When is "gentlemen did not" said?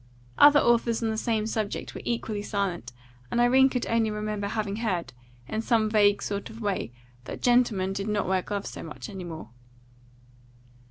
7.43-8.27